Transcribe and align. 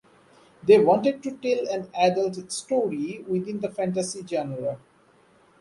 They 0.63 0.79
wanted 0.79 1.21
to 1.21 1.31
tell 1.37 1.69
an 1.69 1.91
adult 1.93 2.51
story 2.51 3.23
within 3.27 3.59
the 3.59 3.69
fantasy 3.69 4.25
genre. 4.25 4.79